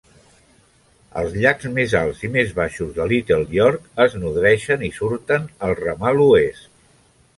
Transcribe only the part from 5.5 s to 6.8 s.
al ramal oest.